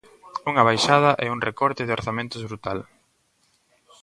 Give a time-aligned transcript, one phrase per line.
[0.49, 2.79] Unha baixada e un recorte de orzamentos brutal.